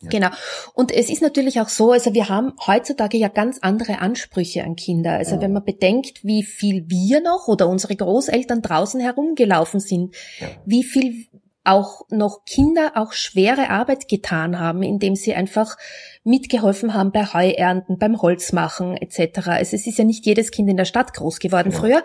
[0.00, 0.10] Ja.
[0.10, 0.28] Genau.
[0.74, 4.76] Und es ist natürlich auch so, also wir haben heutzutage ja ganz andere Ansprüche an
[4.76, 5.14] Kinder.
[5.14, 5.40] Also ja.
[5.40, 10.46] wenn man bedenkt, wie viel wir noch oder unsere Großeltern draußen herumgelaufen sind, ja.
[10.64, 11.26] wie viel
[11.64, 15.76] auch noch Kinder auch schwere Arbeit getan haben, indem sie einfach
[16.22, 19.48] mitgeholfen haben bei Heuernten, beim Holzmachen etc.
[19.48, 22.02] Also es ist ja nicht jedes Kind in der Stadt groß geworden früher.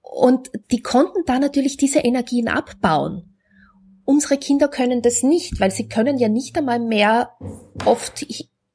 [0.00, 3.31] Und die konnten da natürlich diese Energien abbauen.
[4.04, 7.30] Unsere Kinder können das nicht, weil sie können ja nicht einmal mehr
[7.84, 8.24] oft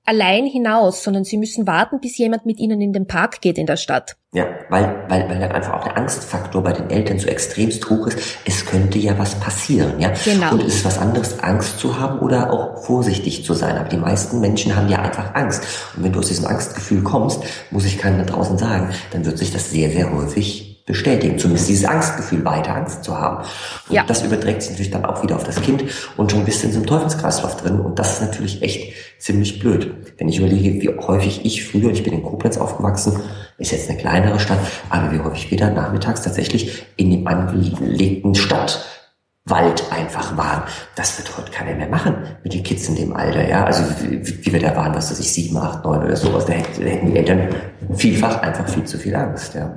[0.07, 3.65] allein hinaus, sondern sie müssen warten, bis jemand mit ihnen in den Park geht in
[3.65, 4.15] der Stadt.
[4.31, 8.07] Ja, weil, weil, weil dann einfach auch der Angstfaktor bei den Eltern so extremst hoch
[8.07, 8.19] ist.
[8.45, 10.13] Es könnte ja was passieren, ja.
[10.23, 10.53] Genau.
[10.53, 13.77] Und es ist was anderes, Angst zu haben oder auch vorsichtig zu sein.
[13.77, 15.63] Aber die meisten Menschen haben ja einfach Angst.
[15.95, 19.37] Und wenn du aus diesem Angstgefühl kommst, muss ich keinem da draußen sagen, dann wird
[19.37, 23.45] sich das sehr, sehr häufig bestätigen, zumindest dieses Angstgefühl weiter Angst zu haben.
[23.89, 24.03] Und ja.
[24.07, 25.83] das überträgt sich natürlich dann auch wieder auf das Kind
[26.15, 29.59] und schon bist du in so einem Teufelskreislauf drin und das ist natürlich echt ziemlich
[29.59, 29.93] blöd.
[30.17, 33.19] Wenn ich überlege, wie häufig ich früher, ich bin in Koblenz aufgewachsen,
[33.57, 39.91] ist jetzt eine kleinere Stadt, aber wie häufig dann nachmittags tatsächlich in dem angelegten Stadtwald
[39.91, 40.63] einfach waren.
[40.95, 43.65] Das wird heute keiner mehr machen mit den Kids in dem Alter, ja.
[43.65, 46.53] Also wie, wie wir da waren, was weiß ich, sieben, acht, neun oder sowas, da
[46.53, 47.49] hätten die Eltern
[47.95, 49.75] vielfach einfach viel zu viel Angst, ja.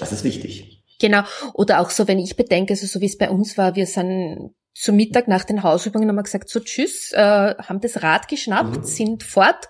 [0.00, 0.82] Das ist wichtig.
[1.00, 1.22] Genau.
[1.54, 4.54] Oder auch so, wenn ich bedenke, also so wie es bei uns war, wir sind
[4.74, 8.78] zum Mittag nach den Hausübungen haben wir gesagt, so tschüss, äh, haben das Rad geschnappt,
[8.78, 8.84] mhm.
[8.84, 9.68] sind fort.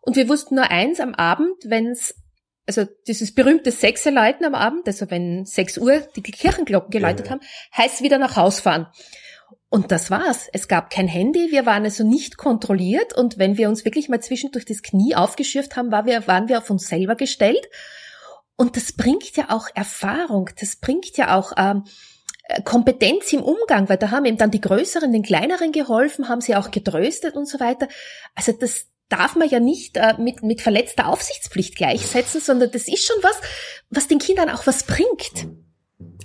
[0.00, 2.14] Und wir wussten nur eins am Abend, wenn's
[2.66, 7.32] also dieses berühmte Sechserläuten am Abend, also wenn sechs Uhr die Kirchenglocken geläutet ja.
[7.32, 7.40] haben,
[7.76, 8.86] heißt wieder nach Haus fahren.
[9.68, 10.48] Und das war's.
[10.52, 14.20] Es gab kein Handy, wir waren also nicht kontrolliert und wenn wir uns wirklich mal
[14.20, 17.68] zwischendurch das Knie aufgeschürft haben, war wir, waren wir auf uns selber gestellt.
[18.60, 21.84] Und das bringt ja auch Erfahrung, das bringt ja auch ähm,
[22.66, 26.54] Kompetenz im Umgang, weil da haben eben dann die Größeren den Kleineren geholfen, haben sie
[26.54, 27.88] auch getröstet und so weiter.
[28.34, 33.06] Also das darf man ja nicht äh, mit, mit verletzter Aufsichtspflicht gleichsetzen, sondern das ist
[33.06, 33.40] schon was,
[33.88, 35.46] was den Kindern auch was bringt.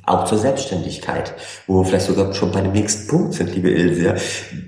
[0.08, 1.34] Auch zur Selbstständigkeit,
[1.66, 4.16] wo wir vielleicht sogar schon bei dem nächsten Punkt sind, liebe Ilse.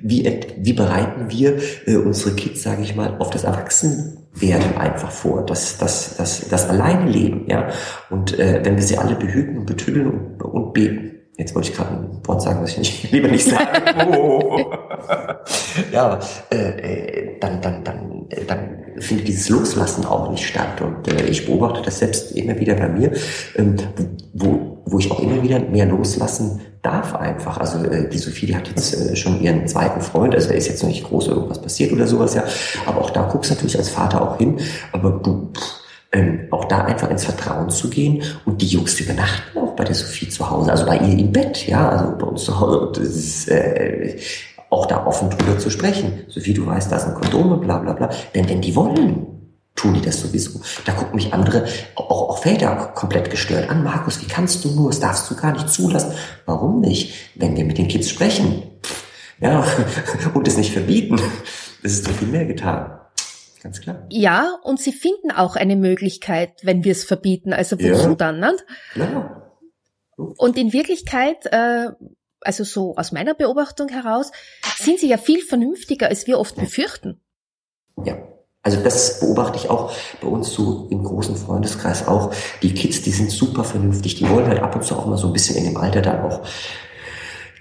[0.02, 5.12] Wie, wie bereiten wir äh, unsere Kids, sage ich mal, auf das Erwachsenen werden einfach
[5.12, 7.70] vor, das, das, das, das alleine leben, ja.
[8.10, 11.76] Und äh, wenn wir sie alle behüten und betüdeln und, und beten, Jetzt wollte ich
[11.76, 14.12] gerade ein Wort sagen, was ich nicht, lieber nicht sagen.
[14.18, 14.72] Oh.
[15.92, 16.20] ja,
[16.52, 20.82] äh, äh, dann, dann, dann, äh, dann findet dieses Loslassen auch nicht statt.
[20.82, 23.12] Und äh, ich beobachte das selbst immer wieder bei mir,
[23.56, 23.76] ähm,
[24.34, 27.58] wo, wo ich auch immer wieder mehr loslassen darf einfach.
[27.60, 30.68] Also äh, die Sophie, die hat jetzt äh, schon ihren zweiten Freund, also da ist
[30.68, 32.44] jetzt noch nicht groß irgendwas passiert oder sowas, ja.
[32.88, 34.60] Aber auch da guckst du natürlich als Vater auch hin.
[34.92, 35.52] Aber du,
[36.12, 38.24] ähm, auch da einfach ins Vertrauen zu gehen.
[38.46, 41.68] Und die Jungs übernachten auch bei der Sophie zu Hause, also bei ihr im Bett,
[41.68, 42.80] ja, also bei uns zu Hause.
[42.80, 44.18] Und das ist, äh,
[44.70, 46.26] auch da offen drüber zu sprechen.
[46.28, 48.10] Sophie, du weißt, da sind Kondome, bla bla bla.
[48.36, 49.28] Denn wenn die wollen,
[49.76, 50.60] tun die das sowieso.
[50.86, 51.66] Da gucken mich andere,
[51.96, 53.84] auch, auch Väter, komplett gestört an.
[53.84, 54.90] Markus, wie kannst du nur?
[54.90, 56.14] Das darfst du gar nicht zulassen.
[56.46, 57.14] Warum nicht?
[57.36, 58.64] Wenn wir mit den Kids sprechen.
[59.40, 59.64] Ja,
[60.34, 61.20] und es nicht verbieten.
[61.84, 62.97] Das ist doch viel mehr getan.
[63.68, 64.06] Ganz klar.
[64.10, 67.52] Ja, und sie finden auch eine Möglichkeit, wenn wir es verbieten.
[67.52, 68.40] Also wozu ja, dann?
[68.40, 68.56] Ne?
[68.94, 69.60] Klar.
[70.16, 71.90] Und in Wirklichkeit, äh,
[72.40, 74.32] also so aus meiner Beobachtung heraus,
[74.78, 77.20] sind sie ja viel vernünftiger, als wir oft befürchten.
[78.06, 78.18] Ja.
[78.64, 82.34] Also das beobachte ich auch bei uns so im großen Freundeskreis auch.
[82.62, 85.28] Die Kids, die sind super vernünftig, die wollen halt ab und zu auch mal so
[85.28, 86.42] ein bisschen in dem Alter dann auch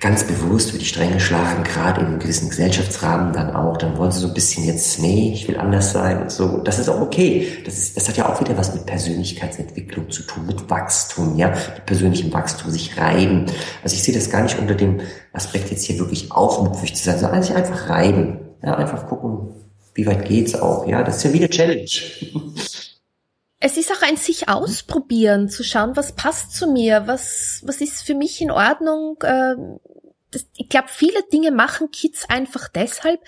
[0.07, 4.13] ganz bewusst über die Stränge schlagen, gerade in einem gewissen Gesellschaftsrahmen dann auch, dann wollen
[4.13, 6.59] sie so ein bisschen jetzt, nee, ich will anders sein und so.
[6.59, 7.49] Das ist auch okay.
[7.65, 11.49] Das, ist, das hat ja auch wieder was mit Persönlichkeitsentwicklung zu tun, mit Wachstum, ja,
[11.49, 13.47] mit persönlichem Wachstum, sich reiben.
[13.83, 15.01] Also ich sehe das gar nicht unter dem
[15.33, 18.39] Aspekt jetzt hier wirklich aufmüpfig zu sein, sondern sich einfach reiben.
[18.63, 19.55] Ja, einfach gucken,
[19.95, 21.03] wie weit geht's auch, ja.
[21.03, 21.91] Das ist ja wieder Challenge.
[23.59, 28.03] Es ist auch ein sich ausprobieren, zu schauen, was passt zu mir, was, was ist
[28.03, 29.17] für mich in Ordnung.
[29.25, 29.81] Ähm,
[30.37, 33.21] das, ich glaube, viele Dinge machen Kids einfach deshalb,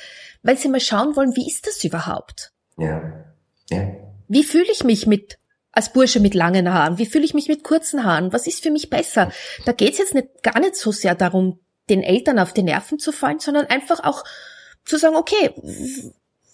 [0.42, 2.52] weil sie mal schauen wollen, wie ist das überhaupt?
[2.76, 3.24] Ja.
[3.70, 3.92] ja.
[4.28, 5.38] Wie fühle ich mich mit
[5.72, 6.98] als Bursche mit langen Haaren?
[6.98, 8.32] Wie fühle ich mich mit kurzen Haaren?
[8.32, 9.30] Was ist für mich besser?
[9.64, 13.12] Da geht's jetzt nicht gar nicht so sehr darum, den Eltern auf die Nerven zu
[13.12, 14.24] fallen, sondern einfach auch
[14.84, 15.54] zu sagen, okay,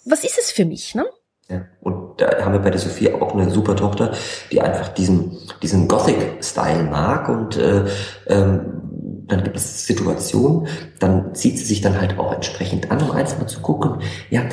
[0.05, 0.95] was ist es für mich?
[0.95, 1.05] Ne?
[1.49, 1.65] Ja.
[1.81, 4.13] Und da haben wir bei der Sophie auch eine super Tochter,
[4.51, 7.85] die einfach diesen, diesen Gothic-Style mag und äh,
[8.27, 8.84] ähm,
[9.27, 10.67] dann gibt es Situationen,
[10.99, 14.43] dann zieht sie sich dann halt auch entsprechend an, um einfach mal zu gucken, ja,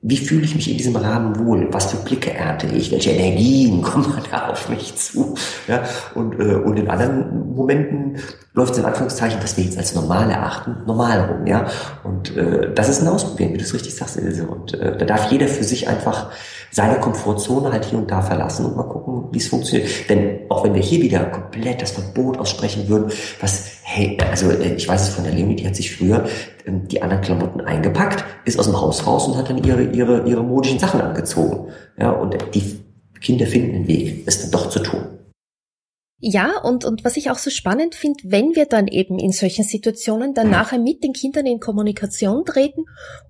[0.00, 1.68] wie fühle ich mich in diesem Rahmen wohl?
[1.72, 2.92] Was für Blicke ernte ich?
[2.92, 5.34] Welche Energien kommen da auf mich zu?
[5.66, 5.82] Ja,
[6.14, 8.18] und, äh, und in anderen Momenten
[8.54, 11.46] läuft es in Anführungszeichen, was wir jetzt als normal erachten, normal rum.
[11.46, 11.66] Ja,
[12.04, 14.46] und äh, das ist ein Ausprobieren, wie du es richtig sagst, Ilse.
[14.46, 16.30] Und äh, da darf jeder für sich einfach
[16.70, 19.88] seine Komfortzone halt hier und da verlassen und mal gucken, wie es funktioniert.
[20.08, 24.74] Denn auch wenn wir hier wieder komplett das Verbot aussprechen würden, was, hey, also äh,
[24.74, 26.24] ich weiß es von der Leonie, die hat sich früher
[26.68, 30.42] die anderen Klamotten eingepackt, ist aus dem Haus raus und hat dann ihre, ihre, ihre
[30.42, 31.72] modischen Sachen angezogen.
[31.98, 32.80] Ja, und die
[33.20, 35.18] Kinder finden den Weg, es dann doch zu tun.
[36.20, 39.62] Ja, und, und was ich auch so spannend finde, wenn wir dann eben in solchen
[39.64, 42.86] Situationen dann nachher mit den Kindern in Kommunikation treten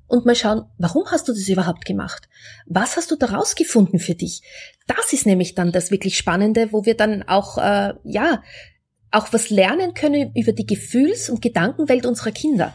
[0.06, 2.30] und mal schauen, warum hast du das überhaupt gemacht?
[2.64, 4.40] Was hast du daraus gefunden für dich?
[4.86, 8.42] Das ist nämlich dann das wirklich Spannende, wo wir dann auch, äh, ja,
[9.10, 12.74] auch was lernen können über die Gefühls- und Gedankenwelt unserer Kinder.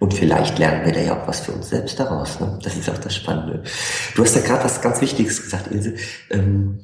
[0.00, 2.40] Und vielleicht lernen wir da ja auch was für uns selbst daraus.
[2.40, 2.58] Ne?
[2.62, 3.62] Das ist auch das Spannende.
[4.16, 5.94] Du hast ja gerade was ganz Wichtiges gesagt, Ilse.
[6.30, 6.80] Ähm,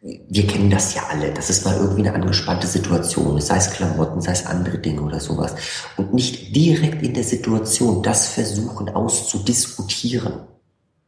[0.00, 3.70] wir kennen das ja alle, dass es mal irgendwie eine angespannte Situation ist, sei es
[3.70, 5.54] Klamotten, sei es andere Dinge oder sowas.
[5.96, 10.34] Und nicht direkt in der Situation das versuchen auszudiskutieren.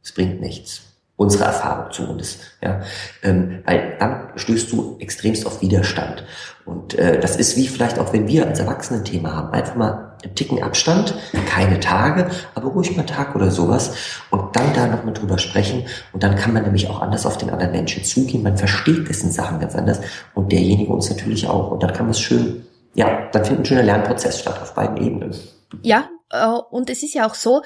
[0.02, 0.91] Es bringt nichts.
[1.22, 2.40] Unsere Erfahrung zumindest.
[2.60, 2.80] Ja?
[3.22, 6.24] Ähm, weil dann stößt du extremst auf Widerstand.
[6.64, 9.52] Und äh, das ist wie vielleicht auch, wenn wir als Erwachsene ein Thema haben.
[9.52, 11.14] Einfach mal einen Ticken Abstand,
[11.46, 13.94] keine Tage, aber ruhig mal einen Tag oder sowas.
[14.30, 15.84] Und dann da nochmal drüber sprechen.
[16.12, 18.42] Und dann kann man nämlich auch anders auf den anderen Menschen zugehen.
[18.42, 20.00] Man versteht dessen Sachen ganz anders.
[20.34, 21.70] Und derjenige uns natürlich auch.
[21.70, 24.96] Und dann kann man es schön, ja, dann findet ein schöner Lernprozess statt auf beiden
[24.96, 25.34] Ebenen.
[25.82, 27.62] Ja, äh, und es ist ja auch so,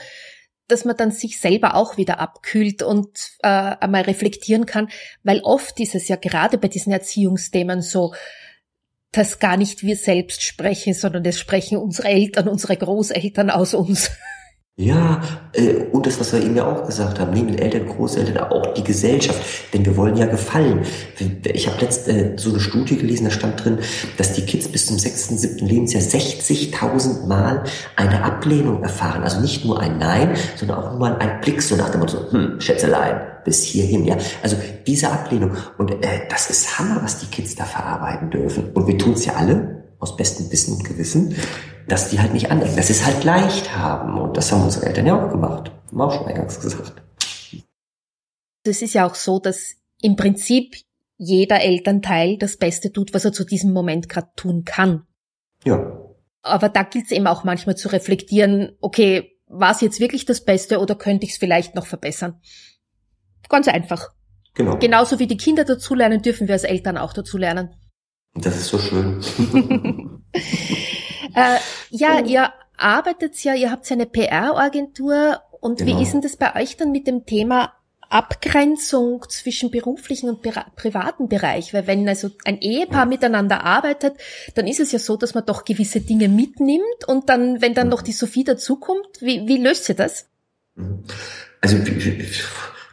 [0.68, 3.08] dass man dann sich selber auch wieder abkühlt und
[3.42, 4.88] äh, einmal reflektieren kann,
[5.22, 8.14] weil oft ist es ja gerade bei diesen Erziehungsthemen so,
[9.12, 14.10] dass gar nicht wir selbst sprechen, sondern es sprechen unsere Eltern, unsere Großeltern aus uns.
[14.78, 15.22] Ja,
[15.54, 18.74] äh, und das, was wir eben ja auch gesagt haben, neben den Eltern, Großeltern, auch
[18.74, 19.40] die Gesellschaft,
[19.72, 20.82] denn wir wollen ja gefallen.
[21.44, 23.78] Ich habe letzt äh, so eine Studie gelesen, da stand drin,
[24.18, 27.64] dass die Kids bis zum sechsten, siebten Lebensjahr 60.000 Mal
[27.96, 29.22] eine Ablehnung erfahren.
[29.22, 32.30] Also nicht nur ein Nein, sondern auch nur mal ein Blick so nach dem Motto,
[32.30, 34.18] hm, Schätzelein, bis hierhin, ja.
[34.42, 35.52] Also diese Ablehnung.
[35.78, 38.72] Und äh, das ist Hammer, was die Kids da verarbeiten dürfen.
[38.74, 41.36] Und wir tun es ja alle, aus bestem Wissen und Gewissen
[41.88, 44.18] dass die halt nicht anecken, dass sie es halt leicht haben.
[44.18, 45.70] Und das haben unsere Eltern ja auch gemacht.
[45.86, 47.02] Haben wir auch schon eingangs gesagt.
[48.64, 50.76] Es ist ja auch so, dass im Prinzip
[51.16, 55.06] jeder Elternteil das Beste tut, was er zu diesem Moment gerade tun kann.
[55.64, 55.98] Ja.
[56.42, 60.44] Aber da gilt es eben auch manchmal zu reflektieren, okay, war es jetzt wirklich das
[60.44, 62.40] Beste oder könnte ich es vielleicht noch verbessern?
[63.48, 64.10] Ganz einfach.
[64.54, 64.76] Genau.
[64.78, 67.74] Genauso wie die Kinder dazulernen, dürfen wir als Eltern auch dazulernen.
[68.38, 69.20] Das ist so schön.
[71.34, 71.58] äh,
[71.90, 75.98] ja, ihr arbeitet ja, ihr habt ja eine PR-Agentur und genau.
[75.98, 77.72] wie ist denn das bei euch dann mit dem Thema
[78.08, 80.42] Abgrenzung zwischen beruflichen und
[80.76, 83.06] privaten Bereich, weil wenn also ein Ehepaar ja.
[83.06, 84.14] miteinander arbeitet,
[84.54, 87.88] dann ist es ja so, dass man doch gewisse Dinge mitnimmt und dann, wenn dann
[87.88, 90.28] noch die Sophie dazukommt, wie, wie löst ihr das?
[90.76, 91.04] Mhm.
[91.60, 91.78] Also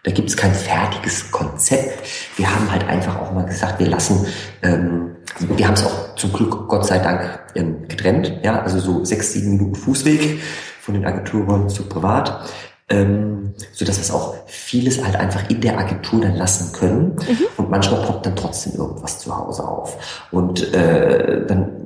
[0.04, 2.08] da gibt es kein fertiges Konzept.
[2.38, 4.26] Wir haben halt einfach auch mal gesagt, wir lassen,
[4.64, 9.06] ähm, wir haben es auch zum Glück Gott sei Dank ähm, getrennt, ja, also so
[9.06, 10.42] sechs, sieben Minuten Fußweg
[10.82, 12.50] von den Agenturräumen zu privat
[12.90, 17.16] ähm, so dass wir es auch vieles halt einfach in der Agentur dann lassen können.
[17.16, 17.46] Mhm.
[17.58, 20.28] Und manchmal poppt dann trotzdem irgendwas zu Hause auf.
[20.32, 21.83] Und äh, dann,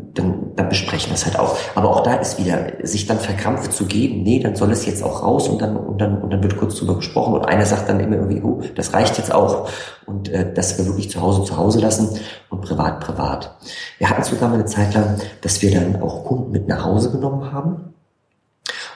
[0.57, 1.57] dann, besprechen es halt auch.
[1.75, 5.03] Aber auch da ist wieder, sich dann verkrampft zu geben, nee, dann soll es jetzt
[5.03, 7.89] auch raus und dann, und dann, und dann wird kurz drüber gesprochen und einer sagt
[7.89, 9.69] dann immer irgendwie, oh, das reicht jetzt auch.
[10.05, 13.55] Und äh, dass wir wirklich zu Hause zu Hause lassen und privat privat.
[13.97, 17.11] Wir hatten sogar mal eine Zeit lang, dass wir dann auch Kunden mit nach Hause
[17.11, 17.93] genommen haben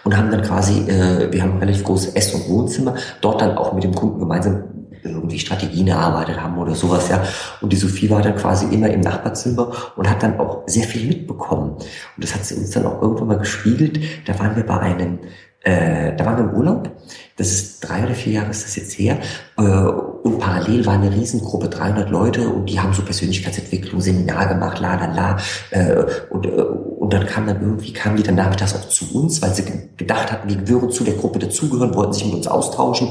[0.04, 3.58] und haben dann quasi, äh, wir haben ein relativ großes Ess- und Wohnzimmer, dort dann
[3.58, 4.64] auch mit dem Kunden gemeinsam
[5.04, 7.24] irgendwie Strategien erarbeitet haben oder sowas, ja.
[7.62, 11.08] Und die Sophie war dann quasi immer im Nachbarzimmer und hat dann auch sehr viel
[11.08, 11.72] mitbekommen.
[11.72, 11.84] Und
[12.18, 14.00] das hat sie uns dann auch irgendwann mal gespiegelt.
[14.26, 15.20] Da waren wir bei einem
[15.64, 16.90] äh, da waren wir im Urlaub,
[17.38, 19.20] das ist drei oder vier Jahre ist das jetzt her,
[19.58, 24.80] äh, und parallel war eine Riesengruppe, 300 Leute, und die haben so Persönlichkeitsentwicklung, Seminar gemacht,
[24.80, 25.38] la la la,
[25.70, 29.40] äh, und, äh, und dann kam dann irgendwie, kamen die dann nachmittags auch zu uns,
[29.44, 29.66] weil sie
[29.98, 33.10] gedacht hatten, wir würden zu der Gruppe dazugehören, wollten sich mit uns austauschen,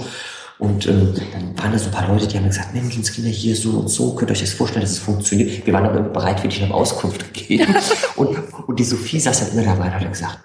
[0.60, 3.70] und ähm, dann waren da so ein paar Leute, die haben gesagt, Menschenskinder hier so
[3.70, 5.66] und so, könnt ihr euch das vorstellen, dass es funktioniert.
[5.66, 7.74] Wir waren dann immer bereit, wirklich eine Auskunft gegeben.
[8.16, 10.38] und, und die Sophie saß dann immer dabei und hat gesagt,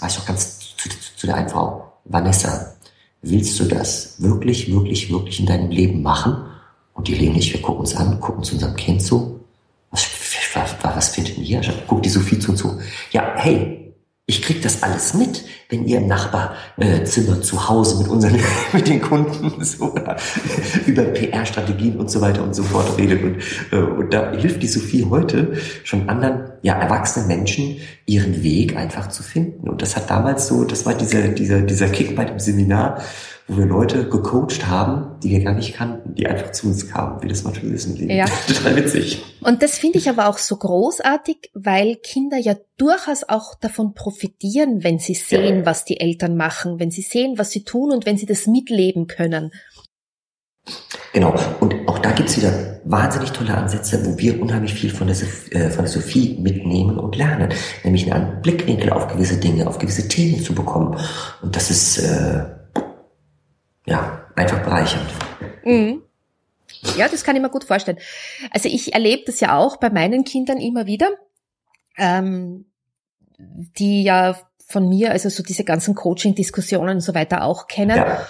[0.00, 2.74] war ich doch ganz zu, zu der einen Frau, Vanessa,
[3.20, 6.38] willst du das wirklich, wirklich, wirklich in deinem Leben machen?
[6.94, 9.40] Und die lehnen nicht, wir gucken uns an, gucken zu unserem Kind zu.
[9.90, 10.06] Was,
[10.54, 11.60] was, was finden ihr?
[11.86, 12.80] Guckt die Sophie zu und zu.
[13.12, 13.89] Ja, hey,
[14.30, 18.38] ich krieg das alles mit, wenn ihr im Nachbarzimmer äh, zu Hause mit unseren,
[18.72, 19.92] mit den Kunden so
[20.86, 23.24] über PR-Strategien und so weiter und so fort redet.
[23.24, 23.38] Und,
[23.72, 29.08] äh, und da hilft die Sophie heute schon anderen, ja, erwachsenen Menschen ihren Weg einfach
[29.08, 29.68] zu finden.
[29.68, 33.02] Und das hat damals so, das war dieser, dieser, dieser Kick bei dem Seminar,
[33.50, 37.20] wo wir Leute gecoacht haben, die wir gar nicht kannten, die einfach zu uns kamen,
[37.22, 38.10] wie das manchmal ist im Leben.
[38.10, 38.26] Ja.
[38.46, 39.22] Total witzig.
[39.40, 44.84] Und das finde ich aber auch so großartig, weil Kinder ja durchaus auch davon profitieren,
[44.84, 45.66] wenn sie sehen, ja.
[45.66, 49.08] was die Eltern machen, wenn sie sehen, was sie tun und wenn sie das mitleben
[49.08, 49.50] können.
[51.12, 51.34] Genau.
[51.58, 55.16] Und auch da gibt's wieder wahnsinnig tolle Ansätze, wo wir unheimlich viel von der,
[55.50, 57.50] äh, von der Sophie mitnehmen und lernen.
[57.82, 60.96] Nämlich einen Blickwinkel auf gewisse Dinge, auf gewisse Themen zu bekommen.
[61.42, 62.44] Und das ist, äh,
[63.90, 65.10] ja, einfach bereichernd.
[65.64, 66.02] Mhm.
[66.96, 67.98] Ja, das kann ich mir gut vorstellen.
[68.50, 71.10] Also ich erlebe das ja auch bei meinen Kindern immer wieder,
[71.98, 72.66] ähm,
[73.38, 77.96] die ja von mir, also so diese ganzen Coaching-Diskussionen und so weiter auch kennen.
[77.96, 78.24] Ja.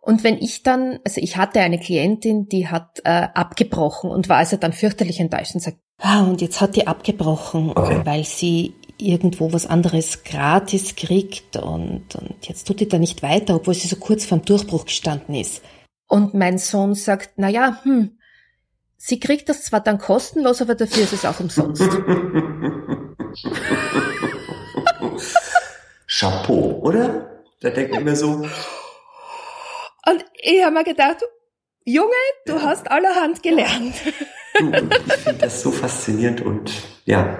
[0.00, 4.36] Und wenn ich dann, also ich hatte eine Klientin, die hat äh, abgebrochen und war
[4.36, 8.02] also dann fürchterlich enttäuscht und sagt, ah, und jetzt hat die abgebrochen, okay.
[8.04, 13.56] weil sie irgendwo was anderes gratis kriegt und, und jetzt tut die da nicht weiter,
[13.56, 15.62] obwohl sie so kurz vorm Durchbruch gestanden ist.
[16.08, 18.18] Und mein Sohn sagt, na ja, hm,
[18.96, 21.82] sie kriegt das zwar dann kostenlos, aber dafür ist es auch umsonst.
[26.08, 27.42] Chapeau, oder?
[27.60, 28.28] Da denkt man immer so.
[30.06, 31.24] Und ich habe mir gedacht,
[31.84, 32.10] Junge,
[32.46, 32.62] du ja.
[32.62, 33.94] hast allerhand gelernt.
[34.58, 36.72] Du, ich finde das so faszinierend und
[37.04, 37.38] ja,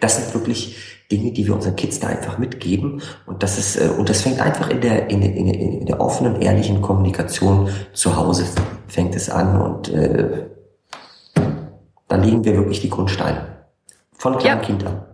[0.00, 0.76] das sind wirklich
[1.10, 3.02] Dinge, die wir unseren Kids da einfach mitgeben.
[3.26, 6.40] Und das ist, äh, und das fängt einfach in der, in, in, in der offenen,
[6.42, 8.46] ehrlichen Kommunikation zu Hause
[8.88, 10.48] fängt es an und äh,
[12.08, 13.66] da legen wir wirklich die Grundsteine.
[14.12, 14.66] Von kleinen ja.
[14.66, 15.04] Kindern.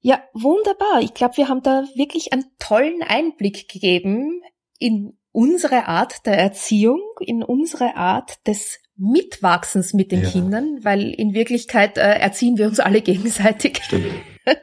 [0.00, 1.00] Ja, wunderbar.
[1.00, 4.42] Ich glaube, wir haben da wirklich einen tollen Einblick gegeben
[4.78, 10.30] in unsere Art der Erziehung, in unsere Art des Mitwachsens mit den ja.
[10.30, 13.80] Kindern, weil in Wirklichkeit äh, erziehen wir uns alle gegenseitig.
[13.82, 14.14] Stimmt.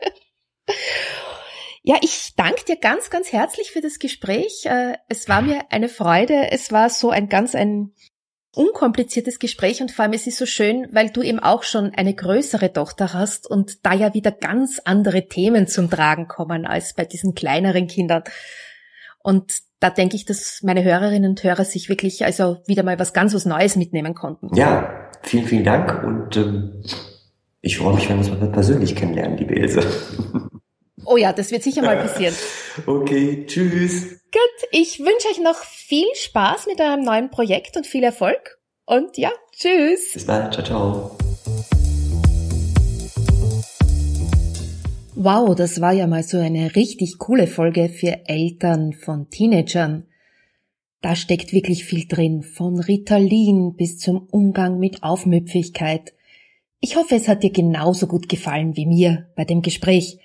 [1.83, 4.65] ja, ich danke dir ganz, ganz herzlich für das Gespräch.
[4.65, 6.51] Äh, es war mir eine Freude.
[6.51, 7.93] Es war so ein ganz ein
[8.53, 12.13] unkompliziertes Gespräch und vor allem es ist so schön, weil du eben auch schon eine
[12.13, 17.05] größere Tochter hast und da ja wieder ganz andere Themen zum Tragen kommen als bei
[17.05, 18.23] diesen kleineren Kindern.
[19.19, 23.11] Und da denke ich, dass meine Hörerinnen und Hörer sich wirklich also wieder mal was
[23.11, 24.55] ganz was Neues mitnehmen konnten.
[24.55, 26.83] Ja, vielen, vielen Dank und ähm,
[27.61, 29.81] ich freue mich, wenn wir uns mal persönlich kennenlernen, liebe Ilse.
[31.05, 32.33] Oh ja, das wird sicher mal passieren.
[32.85, 34.21] Okay, tschüss.
[34.31, 38.59] Gut, ich wünsche euch noch viel Spaß mit eurem neuen Projekt und viel Erfolg.
[38.85, 40.13] Und ja, tschüss.
[40.13, 41.20] Bis bald, ciao, ciao.
[45.23, 50.07] Wow, das war ja mal so eine richtig coole Folge für Eltern von Teenagern.
[50.99, 56.15] Da steckt wirklich viel drin, von Ritalin bis zum Umgang mit Aufmüpfigkeit.
[56.79, 60.17] Ich hoffe, es hat dir genauso gut gefallen wie mir bei dem Gespräch.